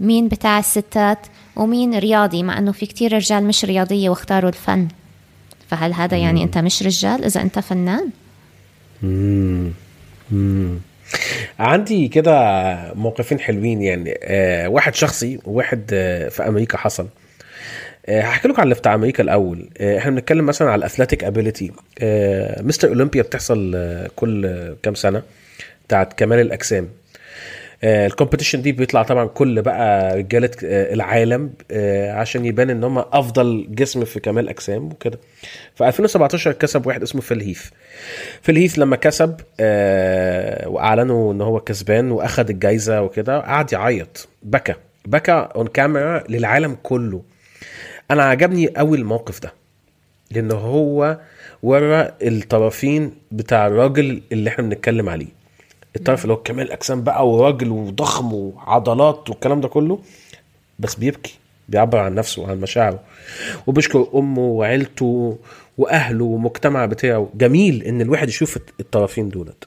[0.00, 1.26] مين بتاع الستات
[1.56, 4.88] ومين رياضي مع إنه في كتير رجال مش رياضية واختاروا الفن.
[5.68, 8.10] فهل هذا يعني أنت مش رجال؟ إذا أنت فنان؟
[11.58, 14.18] عندي كده موقفين حلوين يعني.
[14.22, 17.06] آه واحد شخصي وواحد آه في أمريكا حصل.
[18.08, 19.68] هحكي لكم على اللي بتاع أمريكا الأول.
[19.78, 24.76] آه إحنا بنتكلم مثلا على ال athletic ability آه مستر اولمبيا بتحصل آه كل آه
[24.82, 25.22] كام سنة
[25.86, 26.88] بتاعت كمال الأجسام.
[27.84, 32.84] آه، ال competition دي بيطلع طبعا كل بقى رجالة آه، العالم آه، عشان يبان إن
[32.84, 35.18] هم أفضل جسم في كمال اجسام وكده.
[35.74, 37.62] في 2017 كسب واحد اسمه فيل هيث
[38.42, 44.28] فيل هيث لما كسب آه، وأعلنوا إن هو كسبان وأخد الجايزة وكده قعد يعيط.
[44.42, 44.74] بكى.
[45.06, 47.22] بكى on camera للعالم كله.
[48.10, 49.52] أنا عجبني قوي الموقف ده
[50.30, 51.18] لأن هو
[51.62, 55.26] ورى الطرفين بتاع الراجل اللي إحنا بنتكلم عليه.
[55.96, 59.98] الطرف اللي هو كمال اجسام بقى وراجل وضخم وعضلات والكلام ده كله
[60.78, 63.00] بس بيبكي بيعبر عن نفسه وعن مشاعره.
[63.66, 65.38] وبيشكر أمه وعيلته
[65.78, 67.30] وأهله والمجتمع بتاعه.
[67.34, 69.64] جميل إن الواحد يشوف الطرفين دولت.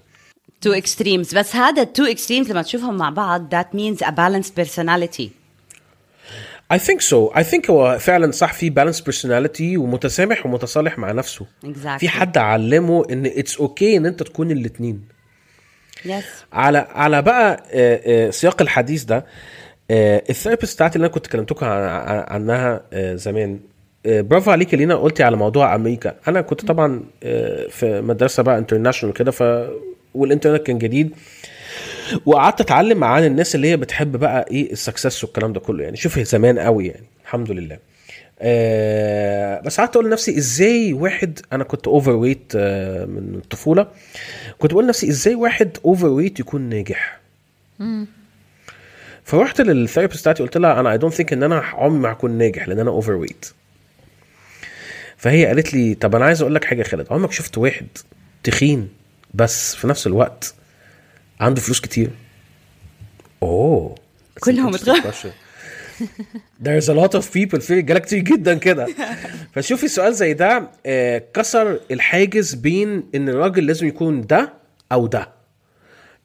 [0.62, 4.64] two extremes بس هذا ال two extremes لما تشوفهم مع بعض that means a balanced
[4.64, 5.43] personality.
[6.74, 7.34] I think so.
[7.36, 11.46] I think هو فعلا صح في balanced personality ومتسامح ومتصالح مع نفسه.
[11.66, 11.98] Exactly.
[12.00, 15.02] في حد علمه إن it's okay okay إن أنت تكون الاتنين.
[16.06, 19.26] yes على على بقى آه، آه، سياق الحديث ده
[19.92, 23.60] ال therapist بتاعتي اللي أنا كنت كلمتكم عن- عن- عنها آه، زمان
[24.06, 26.16] آه، برافو عليك لينا قلتي على موضوع أمريكا.
[26.28, 29.44] أنا كنت طبعا آه، في مدرسة بقى international كده ف
[30.14, 31.12] والإنترنت كان جديد.
[32.26, 35.98] وقعدت اتعلم عن الناس اللي هي بتحب بقى إيه ال success والكلام ده كله يعني.
[35.98, 37.78] شوف زمان قوي يعني الحمد لله.
[38.40, 43.88] آه بس قعدت أقول لنفسي إزاي واحد أنا كنت overweight آه من الطفولة.
[44.60, 47.20] كنت بقول لنفسي إزاي واحد overweight يكون ناجح.
[49.24, 52.32] فرحت لل therapist بتاعتي قلت لها أنا I don't think إن أنا عمري ما هكون
[52.32, 53.52] ناجح لأن أنا overweight
[55.18, 57.88] فهي قالت لي طب أنا عايز أقول لك حاجة يا خالد عمرك شفت واحد
[58.44, 58.90] تخين
[59.34, 60.54] بس في نفس الوقت
[61.44, 62.10] عنده فلوس كتير.
[63.44, 63.96] أوه.
[64.40, 65.30] كلهم question.
[66.64, 68.88] There's a lot of people في رجاله كتير جدا كده.
[69.54, 74.54] فشوفي سؤال زي ده آه، كسر الحاجز بين إن الراجل لازم يكون ده
[74.92, 75.30] أو ده.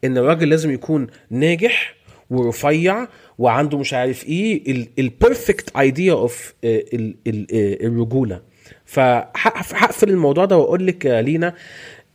[0.03, 1.95] إن الراجل لازم يكون ناجح
[2.29, 8.41] ورفيع وعنده مش عارف إيه ال perfect idea of الرجولة.
[8.85, 11.53] فهقفل الموضوع ده وأقول لك لينا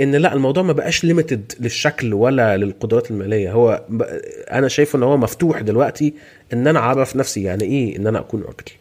[0.01, 3.53] إن لا الموضوع ما بقاش limited للشكل ولا للقدرات المالية.
[3.53, 3.85] هو
[4.53, 6.15] أنا شايفه إن هو مفتوح دلوقتي
[6.53, 8.73] إن أنا أعرف نفسي يعني إيه إن أنا أكون راجل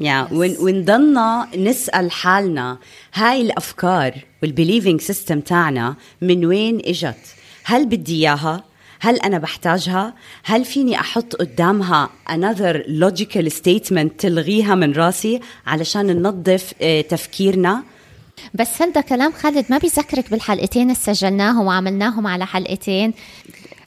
[0.00, 2.78] يا ون- ونضلنا نسأل حالنا
[3.14, 7.34] هاي الأفكار وال believing system تاعنا من وين إجت؟
[7.64, 8.64] هل بدي إياها؟
[9.00, 16.72] هل أنا بحتاجها؟ هل فيني أحط قدامها another logical statement تلغيها من راسي علشان ننظف
[16.82, 17.82] آه، تفكيرنا؟
[18.54, 23.14] بس ده كلام خالد ما بيذكرك بالحلقتين اللي سجلناهم وعملناهم على حلقتين.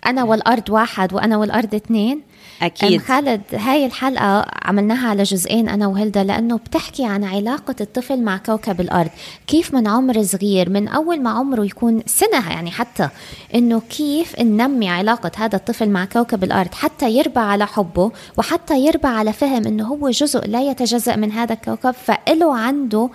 [0.05, 2.21] أنا والأرض واحد وأنا والأرض اثنين.
[2.61, 3.01] أكيد.
[3.01, 8.81] خالد هاي الحلقة عملناها على جزئين أنا وهلدا لأنه بتحكي عن علاقة الطفل مع كوكب
[8.81, 9.09] الأرض.
[9.47, 13.09] كيف من عمر صغير من أول ما عمره يكون سنة يعني حتى
[13.55, 19.07] إنه كيف ننمي علاقة هذا الطفل مع كوكب الأرض حتى يربى على حبه وحتى يربى
[19.07, 23.09] على فهم إنه هو جزء لا يتجزأ من هذا الكوكب فإله عنده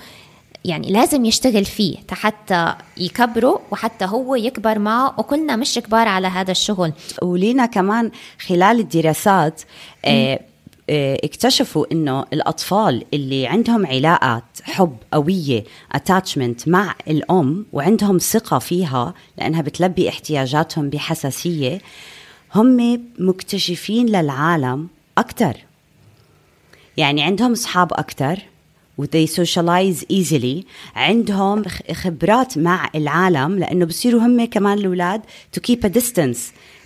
[0.64, 5.14] يعني لازم يشتغل فيه حتى يكبره وحتى هو يكبر معه.
[5.18, 6.92] وكلنا مش كبار على هذا الشغل.
[7.23, 8.11] ولينا كمان
[8.46, 9.62] خلال الدراسات
[10.05, 10.40] آه،
[10.90, 19.14] آه، اكتشفوا إنه الأطفال اللي عندهم علاقات حب قوية attachment مع الأم وعندهم ثقة فيها
[19.38, 21.79] لأنها بتلبي احتياجاتهم بحساسية
[22.55, 25.57] هم مكتشفين للعالم أكثر
[26.96, 28.38] يعني عندهم أصحاب أكثر
[29.00, 30.64] و they socialize easily?
[30.94, 35.20] عندهم خبرات مع العالم لأنه بصيروا هم كمان الأولاد
[35.56, 36.38] to keep a distance.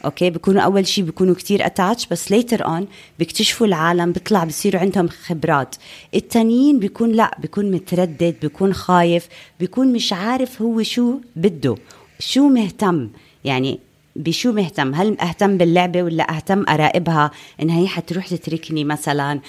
[0.04, 2.86] okay بيكونوا أول شيء بيكونوا كتير attached بس later on
[3.18, 5.76] بيكتشفوا العالم بيطلع بصيروا عندهم خبرات.
[6.14, 9.28] التانيين بيكون لا بيكون متردد بيكون خايف
[9.60, 11.74] بيكون مش عارف هو شو بده.
[12.18, 13.10] شو مهتم؟
[13.44, 13.78] يعني
[14.16, 17.30] بشو مهتم؟ هل أهتم باللعبة ولا أهتم اراقبها
[17.62, 19.40] انها هي حتروح تتركني مثلا؟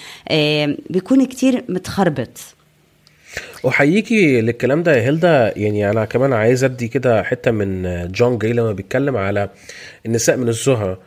[0.90, 2.55] بيكون كتير متخربط.
[3.64, 5.54] وحييكي للكلام ده يا هيلدا.
[5.58, 9.50] يعني أنا كمان عايز أدي كده حتة من جون جراي لما بيتكلم على
[10.06, 11.00] النساء من الزهرة.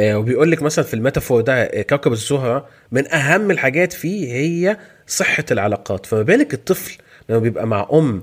[0.00, 4.32] آه، وبيقول لك مثلا في ال metaphor ده آه، كوكب الزهرة من أهم الحاجات فيه
[4.32, 6.06] هي صحة العلاقات.
[6.06, 8.22] فما بالك الطفل لما بيبقى مع أم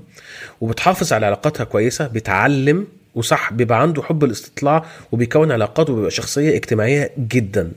[0.62, 7.12] وبتحافظ على علاقاتها كويسة بيتعلم وصح بيبقى عنده حب الاستطلاع وبيكون علاقات وبيبقى شخصية اجتماعية
[7.20, 7.72] جدا.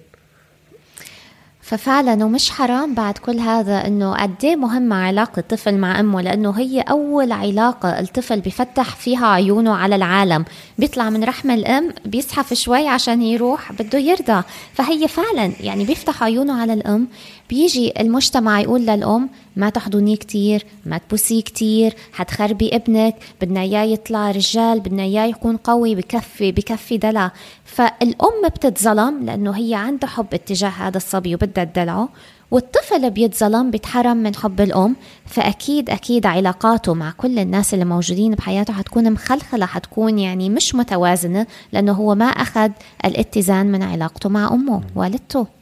[1.70, 6.50] ففعلا ومش حرام بعد كل هذا إنه قد إيه مهمة علاقة الطفل مع أمه لأنه
[6.50, 10.44] هي أول علاقة الطفل بفتح فيها عيونه على العالم.
[10.78, 14.42] بيطلع من رحم الأم بيزحف شوي عشان يروح بده يرضى
[14.74, 17.08] فهي فعلا يعني بيفتح عيونه على الأم
[17.50, 24.30] بيجي المجتمع يقول للأم ما تحضنيه كتير ما تبوسيه كتير حتخربي ابنك بدنا إياه يطلع
[24.30, 27.32] رجال بدنا إياه يكون قوي بكفي بكفي دلع.
[27.64, 32.08] فالأم بتتظلم لأنه هي عندها حب اتجاه هذا الصبي وبدها تدلعه
[32.50, 38.72] والطفل بيتظلم بيتحرم من حب الأم فأكيد أكيد علاقاته مع كل الناس اللي موجودين بحياته
[38.72, 42.70] حتكون مخلخلة حتكون يعني مش متوازنة لأنه هو ما أخذ
[43.04, 45.59] الاتزان من علاقته مع أمه والدته.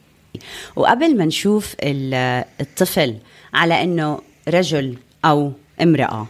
[0.75, 1.75] وقبل ما نشوف
[2.61, 3.15] الطفل
[3.53, 6.27] على إنه رجل أو امرأة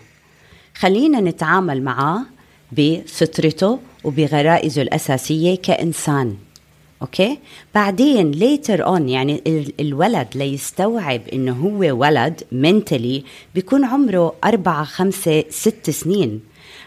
[0.75, 2.21] خلينا نتعامل معاه
[2.71, 6.35] بفطرته وبغرائزه الأساسية كإنسان
[7.01, 7.39] أوكي؟
[7.75, 9.43] بعدين later on يعني
[9.79, 13.23] الولد ليستوعب إنه هو ولد mentally
[13.55, 16.41] بيكون عمره أربعة خمسة ست سنين.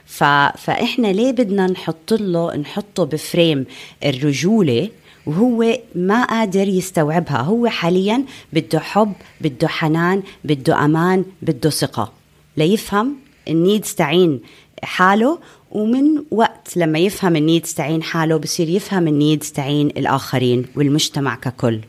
[0.07, 0.25] ف...
[0.59, 3.67] فإحنا ليه بدنا نحط له نحطه ب frame
[4.05, 4.89] الرجولة
[5.27, 7.41] وهو ما قادر يستوعبها.
[7.41, 12.13] هو حاليا بده حب بده حنان بده أمان بده ثقة.
[12.57, 13.17] ليفهم
[13.49, 14.41] ال needs تعين
[14.83, 15.39] حاله
[15.71, 21.35] ومن وقت لما يفهم ال needs تعين حاله بصير يفهم ال needs تعين الآخرين والمجتمع
[21.35, 21.81] ككل.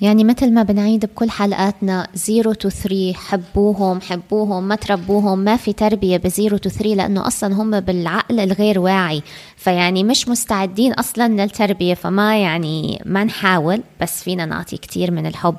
[0.00, 5.72] يعني مثل ما بنعيد بكل حلقاتنا zero to three حبوهم حبوهم ما تربوهم ما في
[5.72, 9.22] تربية ب zero to three لأنه أصلا هم بالعقل الغير واعي.
[9.56, 15.56] فيعني مش مستعدين أصلا للتربية فما يعني ما نحاول بس فينا نعطي كتير من الحب.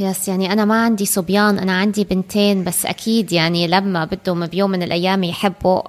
[0.00, 4.70] Yes يعني أنا ما عندي صبيان أنا عندي بنتين بس أكيد يعني لما بدهم بيوم
[4.70, 5.82] من الأيام يحبوا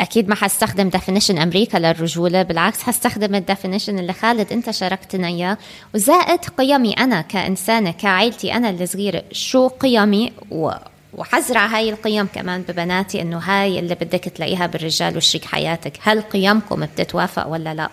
[0.00, 5.58] أكيد ما حستخدم definition أمريكا للرجولة بالعكس حستخدم ال definition اللي خالد أنت شاركتنا إياه.
[5.94, 10.70] وزائد قيمي أنا كإنسانة كعائلتي أنا الصغيرة شو قيمي؟ و
[11.14, 15.92] وحزرع هاي القيم كمان ببناتي إنه هاي اللي بدك تلاقيها بالرجال وشريك حياتك.
[16.02, 17.90] هل قيمكم بتتوافق ولا لا؟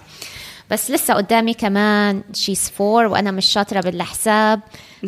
[0.71, 4.59] بس لسه قدامي كمان شيز فور وأنا مش شاطرة بالحساب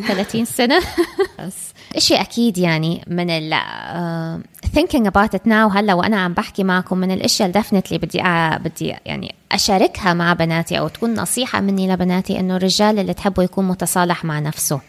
[0.08, 0.80] 30 سنة.
[1.38, 1.79] بس.
[1.96, 6.98] إشي أكيد يعني من ال uh, thinking about it now هلأ وأنا عم بحكي معكم
[6.98, 8.58] من الأشياء اللي definitely بدي أ...
[8.58, 13.68] بدي يعني أشاركها مع بناتي أو تكون نصيحة مني لبناتي إنه الرجال اللي تحبه يكون
[13.68, 14.80] متصالح مع نفسه.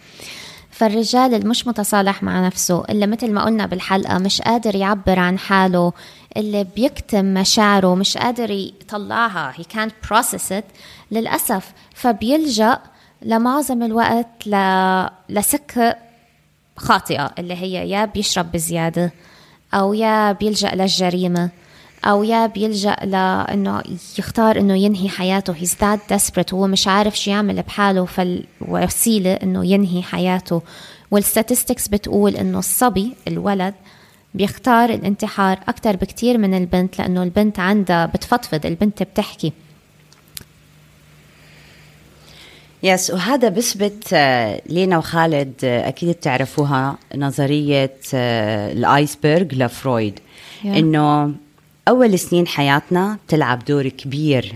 [0.72, 5.40] فالرجال اللي مش متصالح مع نفسه اللي مثل ما قلنا بالحلقة مش قادر يعبر عن
[5.40, 5.94] حاله
[6.38, 10.64] اللي بيكتم مشاعره مش قادر يطلعها he can't process it
[11.12, 11.74] للأسف.
[11.96, 12.80] فبيلجأ
[13.22, 14.56] لمعظم الوقت ل...
[15.30, 15.96] لسكة
[16.78, 19.12] خاطئة اللي هي يا بيشرب بزيادة
[19.74, 21.50] أو يا بيلجأ للجريمة
[22.06, 23.84] أو يا بيلجأ لأنه
[24.20, 25.54] يختار إنه ينهي حياته.
[25.54, 26.54] He's that desperate.
[26.54, 30.62] هو مش عارف شو يعمل بحاله فالوسيلة إنه ينهي حياته.
[31.12, 33.74] والستاتستكس بتقول إنه الصبي الولد
[34.34, 39.54] بيختار الانتحار أكتر بكتير من البنت لأنه البنت عندها بتفضفض البنت بتحكي.
[42.84, 50.20] يس وهذا بثبت آه، لينا وخالد آه، أكيد بتعرفوها نظرية آه، الآيسبرغ لفرويد
[50.64, 50.66] Yeah.
[50.66, 51.34] إنه
[51.88, 54.56] أول سنين حياتنا بتلعب دور كبير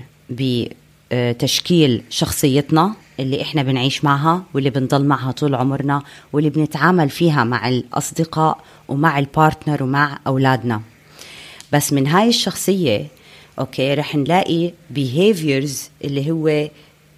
[1.11, 6.01] بتشكيل شخصيتنا اللي إحنا بنعيش معها واللي بنضل معها طول عمرنا
[6.33, 8.57] واللي بنتعامل فيها مع الأصدقاء
[8.87, 10.81] ومع ال partner ومع أولادنا
[11.73, 13.05] بس من هاي الشخصية
[13.59, 16.69] أوكي رح نلاقي behaviors اللي هو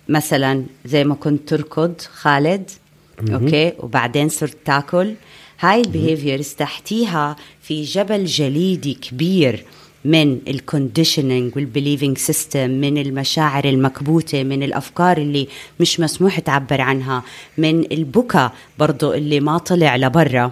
[0.10, 2.70] مثلا زي ما كنت تركض خالد
[3.34, 5.14] أوكي؟ وبعدين صرت تاكل.
[5.60, 9.66] هاي ال behaviors تحتيها في جبل جليدي كبير
[10.06, 15.48] من ال conditioning وال believing system من المشاعر المكبوتة من الأفكار اللي
[15.80, 17.24] مش مسموح تعبر عنها
[17.58, 20.52] من البكا برضو اللي ما طلع لبرا.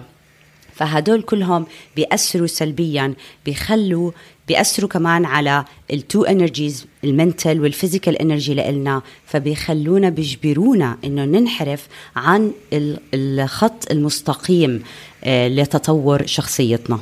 [0.74, 4.10] فهدول كلهم بيأثروا سلبيا بيخلوا
[4.48, 11.24] بيأثروا كمان على ال two energies ال mental وال physical energy لإلنا فبيخلونا بيجبرونا إنه
[11.24, 14.82] ننحرف عن ال- الخط المستقيم
[15.24, 17.00] آه، لتطور شخصيتنا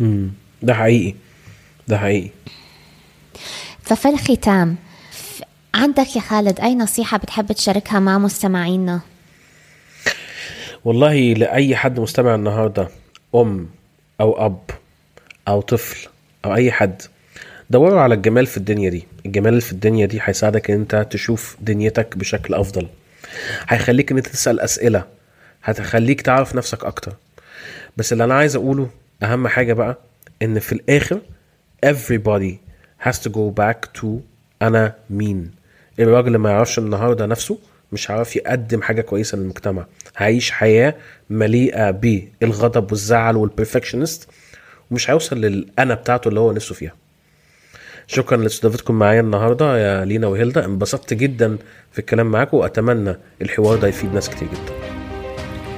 [0.00, 0.30] مم.
[0.62, 1.14] ده حقيقي
[1.88, 2.30] ده حقيقي
[3.82, 4.76] ففي الختام
[5.74, 9.00] عندك يا خالد أي نصيحة بتحب تشاركها مع مستمعينا؟
[10.84, 12.88] والله لأي حد مستمع النهاردة
[13.34, 13.68] أم
[14.20, 14.60] أو أب
[15.48, 16.08] أو طفل
[16.44, 17.02] أو أي حد.
[17.70, 19.04] دوروا على الجمال في الدنيا دي.
[19.26, 22.86] الجمال في الدنيا دي هيساعدك إن أنت تشوف دنيتك بشكل أفضل.
[23.68, 25.04] هيخليك إن أنت تسأل أسئلة.
[25.64, 27.12] هتخليك تعرف نفسك أكتر.
[27.96, 28.88] بس اللي أنا عايز أقوله
[29.22, 29.98] أهم حاجة بقى
[30.42, 31.20] إن في الآخر
[31.86, 32.54] everybody
[33.08, 34.06] has to go back to
[34.62, 35.50] أنا مين.
[35.98, 37.58] الراجل ما يعرفش النهارده نفسه
[37.92, 39.86] مش هيعرف يقدم حاجة كويسة للمجتمع.
[40.16, 40.94] هيعيش حياة
[41.30, 44.28] مليئة بالغضب والزعل والبرفكشنست
[44.92, 46.92] ومش هيوصل للأنا بتاعته اللي هو نفسه فيها.
[48.06, 49.78] شكرا لاستضافتكم معايا النهارده.
[49.78, 51.58] يا لينا وهيلدا انبسطت جدا
[51.92, 54.74] في الكلام معاكم وأتمنى الحوار ده يفيد ناس كتير جدا.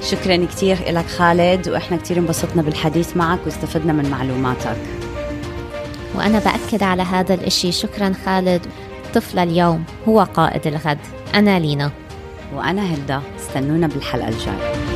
[0.03, 4.77] شكرا كتير لك خالد وإحنا كتير انبسطنا بالحديث معك واستفدنا من معلوماتك.
[6.15, 8.67] وأنا بأكد على هذا الإشي شكرا خالد.
[9.15, 10.99] طفل اليوم هو قائد الغد.
[11.35, 11.91] أنا لينا.
[12.55, 14.94] وأنا هلدا استنونا بالحلقة الجاية.